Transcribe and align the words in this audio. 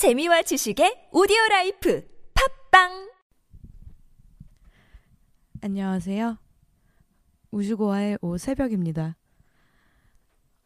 재미와 0.00 0.40
지식의 0.40 1.10
오디오 1.12 1.36
라이프 1.50 2.02
팟빵 2.70 3.10
안녕하세요. 5.60 6.38
우주고아의 7.50 8.16
오새벽입니다. 8.22 9.18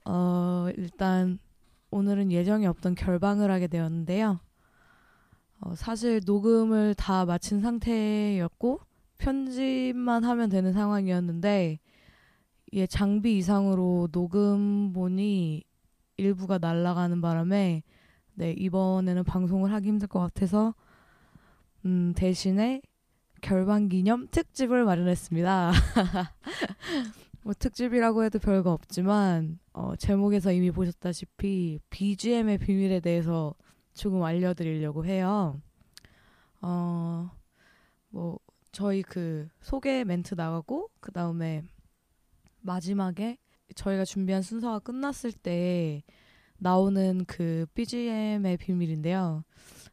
어, 0.04 0.68
일단 0.76 1.40
오늘은 1.90 2.30
예정이 2.30 2.64
없던 2.68 2.94
결방을 2.94 3.50
하게 3.50 3.66
되었는데요. 3.66 4.38
어, 5.62 5.74
사실 5.74 6.20
녹음을 6.24 6.94
다 6.94 7.24
마친 7.24 7.60
상태였고 7.60 8.82
편집만 9.18 10.22
하면 10.22 10.48
되는 10.48 10.72
상황이었는데 10.72 11.80
이 12.70 12.86
장비 12.86 13.38
이상으로 13.38 14.10
녹음본이 14.12 15.64
일부가 16.18 16.58
날아가는 16.58 17.20
바람에 17.20 17.82
네, 18.36 18.52
이번에는 18.52 19.24
방송을 19.24 19.72
하기 19.72 19.88
힘들 19.88 20.08
것 20.08 20.18
같아서 20.20 20.74
음, 21.84 22.12
대신에 22.16 22.82
결방 23.40 23.88
기념 23.88 24.26
특집을 24.28 24.84
마련했습니다. 24.84 25.72
뭐 27.44 27.52
특집이라고 27.52 28.24
해도 28.24 28.38
별거 28.38 28.72
없지만 28.72 29.58
어, 29.72 29.94
제목에서 29.96 30.50
이미 30.50 30.70
보셨다시피 30.70 31.78
BGM의 31.90 32.58
비밀에 32.58 33.00
대해서 33.00 33.54
조금 33.92 34.22
알려드리려고 34.22 35.04
해요. 35.04 35.60
어, 36.62 37.30
뭐 38.08 38.38
저희 38.72 39.02
그 39.02 39.46
소개 39.60 40.02
멘트 40.04 40.34
나가고 40.34 40.90
그 41.00 41.12
다음에 41.12 41.62
마지막에 42.62 43.36
저희가 43.74 44.04
준비한 44.04 44.42
순서가 44.42 44.78
끝났을 44.80 45.30
때 45.32 46.02
나오는 46.58 47.24
그 47.26 47.66
BGM의 47.74 48.56
비밀인데요. 48.56 49.44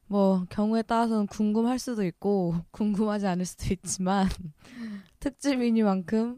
뭐 0.07 0.45
경우에 0.49 0.81
따라서는 0.81 1.27
궁금할 1.27 1.79
수도 1.79 2.03
있고 2.03 2.55
궁금하지 2.71 3.27
않을 3.27 3.45
수도 3.45 3.73
있지만 3.73 4.27
특집이니만큼 5.19 6.38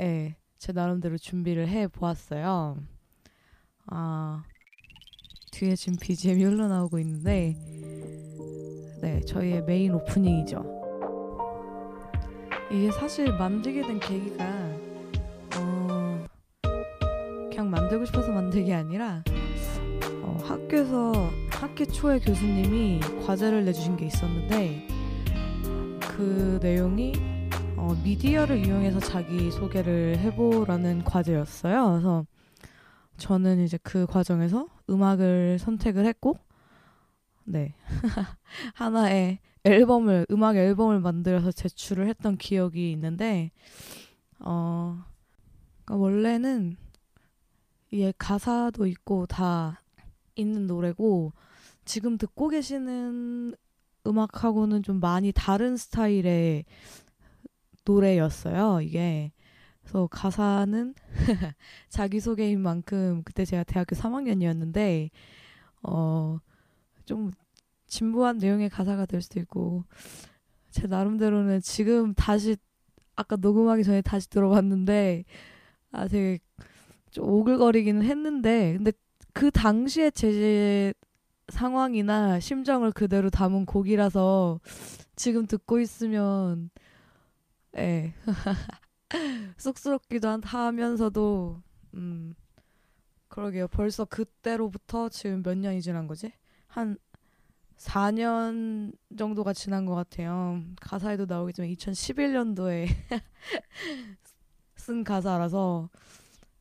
예, 0.00 0.36
제 0.58 0.72
나름대로 0.72 1.16
준비를 1.16 1.68
해 1.68 1.86
보았어요. 1.86 2.76
아 3.86 4.42
뒤에 5.52 5.76
지금 5.76 5.96
BGM이 6.00 6.42
흘러나오고 6.42 6.98
있는데 6.98 7.54
네 9.00 9.20
저희의 9.20 9.62
메인 9.64 9.94
오프닝이죠. 9.94 10.82
이게 12.72 12.90
사실 12.90 13.32
만들게 13.32 13.82
된 13.82 14.00
계기가 14.00 14.44
어 15.56 16.26
그냥 17.50 17.70
만들고 17.70 18.06
싶어서 18.06 18.32
게 18.64 18.74
아니라 18.74 19.22
어, 19.28 19.43
학교에서 20.44 21.30
학기 21.50 21.86
초에 21.86 22.18
교수님이 22.18 23.00
과제를 23.26 23.64
내주신 23.64 23.96
게 23.96 24.06
있었는데 24.06 24.86
그 26.00 26.58
내용이 26.62 27.14
어, 27.76 27.94
미디어를 28.02 28.64
이용해서 28.64 29.00
자기 29.00 29.50
소개를 29.50 30.18
해보라는 30.18 31.04
과제였어요. 31.04 31.90
그래서 31.90 32.26
저는 33.16 33.60
이제 33.60 33.78
그 33.82 34.06
과정에서 34.06 34.68
음악을 34.88 35.58
선택을 35.58 36.06
했고, 36.06 36.38
네 37.44 37.74
하나의 38.74 39.38
앨범을 39.64 40.26
음악 40.30 40.56
앨범을 40.56 41.00
만들어서 41.00 41.52
제출을 41.52 42.08
했던 42.08 42.36
기억이 42.36 42.90
있는데, 42.92 43.50
어 44.38 45.04
그러니까 45.84 46.02
원래는 46.02 46.76
이게 47.90 48.12
가사도 48.16 48.86
있고 48.86 49.26
다 49.26 49.83
있는 50.36 50.66
노래고 50.66 51.32
지금 51.84 52.18
듣고 52.18 52.48
계시는 52.48 53.54
음악하고는 54.06 54.82
좀 54.82 55.00
많이 55.00 55.32
다른 55.32 55.76
스타일의 55.76 56.64
노래였어요. 57.84 58.80
이게 58.82 59.32
그래서 59.82 60.06
가사는 60.10 60.94
자기소개인 61.90 62.60
만큼 62.60 63.22
그때 63.24 63.44
제가 63.44 63.64
대학교 63.64 63.94
3학년이었는데 63.96 65.10
어 65.82 66.38
좀 67.04 67.30
진부한 67.86 68.38
내용의 68.38 68.70
가사가 68.70 69.06
될 69.06 69.22
수도 69.22 69.40
있고 69.40 69.84
제 70.70 70.86
나름대로는 70.86 71.60
지금 71.60 72.14
다시 72.14 72.56
아까 73.16 73.36
녹음하기 73.36 73.84
전에 73.84 74.02
다시 74.02 74.28
들어봤는데 74.28 75.24
아 75.92 76.08
되게 76.08 76.40
좀 77.10 77.28
오글거리기는 77.28 78.02
했는데 78.02 78.74
근데 78.76 78.92
그 79.34 79.50
당시에 79.50 80.10
제 80.10 80.94
상황이나 81.48 82.40
심정을 82.40 82.92
그대로 82.92 83.30
담은 83.30 83.66
곡이라서 83.66 84.60
지금 85.16 85.46
듣고 85.46 85.80
있으면 85.80 86.70
예. 87.76 88.14
쑥스럽기도 89.58 90.28
하면서도 90.28 91.62
음 91.94 92.34
그러게요. 93.28 93.66
벌써 93.68 94.04
그때로부터 94.04 95.08
지금 95.08 95.42
몇 95.42 95.58
년이 95.58 95.82
지난 95.82 96.06
거지? 96.06 96.32
한 96.68 96.96
4년 97.76 98.92
정도가 99.18 99.52
지난 99.52 99.84
것 99.84 99.96
같아요. 99.96 100.62
가사에도 100.80 101.26
나오겠지만 101.26 101.70
2011년도에 101.70 102.86
쓴 104.76 105.02
가사라서 105.02 105.90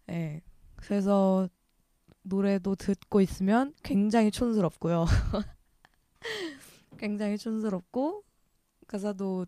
예. 0.09 0.41
그래서 0.75 1.47
노래도 2.23 2.75
듣고 2.75 3.21
있으면 3.21 3.73
굉장히 3.83 4.31
촌스럽고요. 4.31 5.05
굉장히 6.97 7.37
촌스럽고 7.37 8.23
가사도 8.87 9.45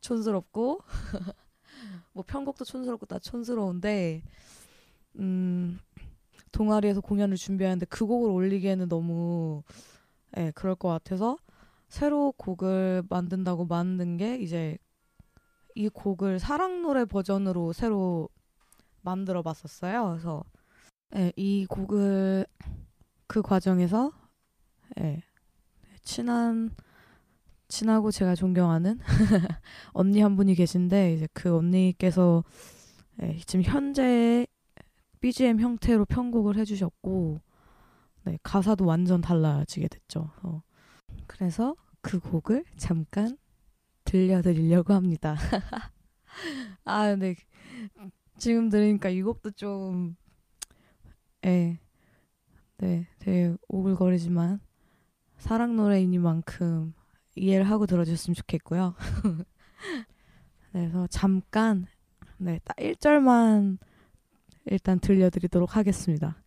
촌스럽고 0.00 0.80
뭐 2.12 2.24
편곡도 2.26 2.64
촌스럽고 2.64 3.06
다 3.06 3.18
촌스러운데 3.18 4.22
음 5.16 5.78
동아리에서 6.52 7.00
공연을 7.00 7.36
준비하는데 7.36 7.86
그 7.86 8.06
곡을 8.06 8.30
올리기에는 8.30 8.88
너무 8.88 9.62
예, 10.36 10.52
그럴 10.54 10.74
것 10.74 10.88
같아서 10.88 11.38
새로 11.88 12.32
곡을 12.32 13.04
만든다고 13.08 13.66
만든 13.66 14.16
게 14.16 14.36
이제 14.36 14.78
이 15.74 15.88
곡을 15.88 16.38
사랑 16.38 16.82
노래 16.82 17.04
버전으로 17.04 17.72
새로 17.72 18.28
만들어 19.02 19.42
봤었어요. 19.42 20.10
그래서 20.10 20.44
예, 21.16 21.32
이 21.36 21.66
곡을 21.66 22.46
그 23.26 23.42
과정에서 23.42 24.12
예, 25.00 25.22
친한 26.02 26.70
친하고 27.68 28.10
제가 28.10 28.34
존경하는 28.34 28.98
언니 29.92 30.20
한 30.20 30.36
분이 30.36 30.54
계신데 30.54 31.14
이제 31.14 31.28
그 31.32 31.56
언니께서 31.56 32.44
예, 33.22 33.38
지금 33.46 33.62
현재 33.62 34.46
BGM 35.20 35.60
형태로 35.60 36.06
편곡을 36.06 36.56
해주셨고 36.56 37.40
네, 38.24 38.38
가사도 38.42 38.84
완전 38.84 39.20
달라지게 39.20 39.88
됐죠. 39.88 40.30
어. 40.42 40.62
그래서 41.26 41.74
그 42.00 42.18
곡을 42.18 42.64
잠깐 42.76 43.36
들려드리려고 44.04 44.94
합니다. 44.94 45.36
아, 46.84 47.08
근데 47.10 47.36
지금 48.38 48.68
들으니까 48.68 49.10
이 49.10 49.22
곡도 49.22 49.52
좀 49.52 50.16
예. 51.46 51.78
네, 52.78 53.06
되게 53.18 53.54
오글거리지만 53.68 54.60
사랑 55.36 55.76
노래이니만큼 55.76 56.94
이해를 57.36 57.68
하고 57.68 57.86
들어주셨으면 57.86 58.34
좋겠고요. 58.34 58.94
네, 60.72 60.88
그래서 60.88 61.06
잠깐 61.08 61.86
네, 62.38 62.58
딱 62.64 62.76
1절만 62.76 63.78
일단 64.66 64.98
들려드리도록 64.98 65.76
하겠습니다. 65.76 66.42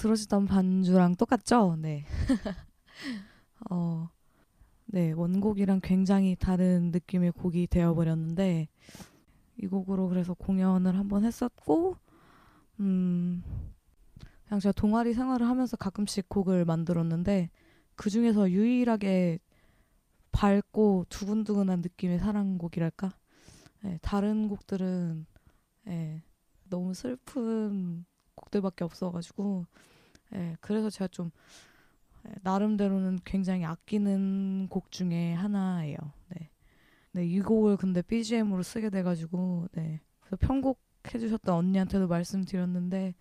들으시던 0.00 0.46
반주랑 0.46 1.16
똑같죠? 1.16 1.76
네. 1.78 2.06
어, 3.70 4.08
네, 4.86 5.12
원곡이랑 5.12 5.80
굉장히 5.82 6.36
다른 6.36 6.90
느낌의 6.90 7.32
곡이 7.32 7.66
되어버렸는데, 7.66 8.68
이 9.58 9.66
곡으로 9.66 10.08
그래서 10.08 10.32
공연을 10.32 10.96
한번 10.96 11.26
했었고, 11.26 11.98
음, 12.80 13.44
그냥 14.46 14.58
제가 14.60 14.72
동아리 14.72 15.12
생활을 15.12 15.46
하면서 15.46 15.76
가끔씩 15.76 16.30
곡을 16.30 16.64
만들었는데, 16.64 17.50
그 17.94 18.08
중에서 18.08 18.50
유일하게 18.50 19.38
밝고 20.32 21.04
두근두근한 21.10 21.82
느낌의 21.82 22.20
사랑곡이랄까? 22.20 23.14
네, 23.82 23.98
다른 24.00 24.48
곡들은, 24.48 25.26
네, 25.82 26.22
너무 26.70 26.94
슬픈 26.94 28.06
곡들밖에 28.50 28.84
없어가지고, 28.84 29.64
네, 30.30 30.56
그래서 30.60 30.90
제가 30.90 31.08
좀, 31.08 31.30
네, 32.24 32.32
나름대로는 32.42 33.20
굉장히 33.24 33.64
아끼는 33.64 34.68
곡 34.68 34.90
중에 34.90 35.32
하나예요. 35.32 35.96
네. 36.28 36.50
네, 37.12 37.26
이 37.26 37.40
곡을 37.40 37.76
근데 37.76 38.02
BGM으로 38.02 38.62
쓰게 38.62 38.90
돼가지고, 38.90 39.68
네. 39.72 40.00
그래서 40.20 40.36
편곡해주셨던 40.36 41.54
언니한테도 41.54 42.08
말씀드렸는데, 42.08 43.14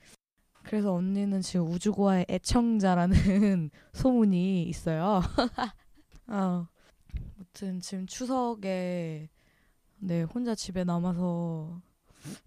그래서 0.64 0.94
언니는 0.94 1.42
지금 1.42 1.68
우주고아의 1.68 2.26
애청자라는 2.30 3.70
소문이 3.94 4.64
있어요. 4.64 5.22
어, 6.28 6.68
아무튼 7.38 7.80
지금 7.80 8.06
추석에, 8.06 9.30
네, 10.00 10.24
혼자 10.24 10.54
집에 10.56 10.84
남아서 10.84 11.82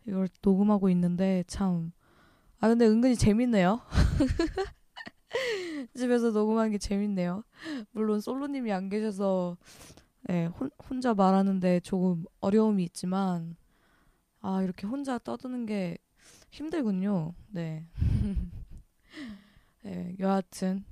이걸 0.07 0.29
녹음하고 0.43 0.91
있는데, 0.91 1.43
참, 1.47 1.93
아, 2.63 2.69
근데 2.69 2.87
은근히 2.87 3.17
재밌네요. 3.17 3.81
집에서 5.97 6.31
녹음하는 6.31 6.71
게 6.71 6.79
재밌네요. 6.79 7.43
물론 7.91 8.21
솔로님이 8.21 8.71
안 8.71 8.89
계셔서 8.89 9.57
네, 10.29 10.47
혼, 10.47 10.71
혼자 10.89 11.13
말하는데 11.13 11.81
조금 11.81 12.25
어려움이 12.41 12.85
있지만 12.85 13.57
아 14.41 14.63
이렇게 14.63 14.87
혼자 14.87 15.19
떠드는 15.19 15.67
게 15.67 15.99
힘들군요. 16.53 17.35
네. 17.49 17.85
네 19.83 20.15
여하튼 20.21 20.85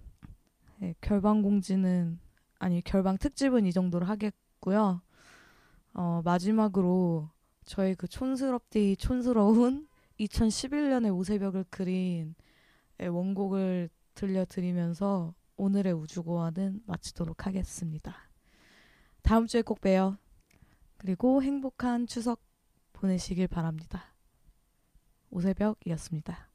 네, 0.79 0.97
결방 1.01 1.41
공지는 1.41 2.19
아니 2.59 2.83
결방 2.83 3.17
특집은 3.17 3.65
이 3.65 3.73
정도로 3.73 4.07
하겠고요. 4.07 5.03
어, 5.95 6.21
마지막으로 6.25 7.31
저희 7.65 7.95
그 7.95 8.09
촌스럽디 8.09 8.97
촌스러운 8.99 9.87
2011년의 10.21 11.17
오새벽을 11.17 11.65
그린 11.71 12.35
네, 12.99 13.07
원곡을 13.07 13.89
들려드리면서 14.15 15.35
오늘의 15.57 15.95
우주고와는 15.95 16.83
마치도록 16.87 17.47
하겠습니다. 17.47 18.31
다음 19.23 19.47
주에 19.47 19.63
꼭 19.63 19.81
봬요. 19.81 20.19
그리고 20.99 21.43
행복한 21.43 22.07
추석 22.07 22.43
보내시길 22.93 23.49
바랍니다. 23.49 24.15
오새벽이었습니다. 25.31 26.50